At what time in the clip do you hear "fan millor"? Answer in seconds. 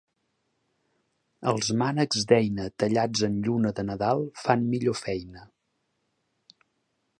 4.47-4.99